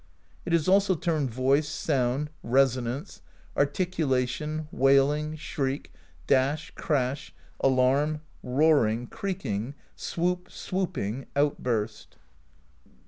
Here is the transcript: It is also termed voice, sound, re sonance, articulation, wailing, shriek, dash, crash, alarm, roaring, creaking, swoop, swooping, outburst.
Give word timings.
It 0.45 0.53
is 0.55 0.67
also 0.67 0.95
termed 0.95 1.29
voice, 1.31 1.69
sound, 1.69 2.31
re 2.41 2.63
sonance, 2.63 3.21
articulation, 3.55 4.67
wailing, 4.71 5.35
shriek, 5.35 5.93
dash, 6.25 6.71
crash, 6.71 7.35
alarm, 7.59 8.21
roaring, 8.41 9.05
creaking, 9.05 9.75
swoop, 9.95 10.49
swooping, 10.49 11.27
outburst. 11.35 12.17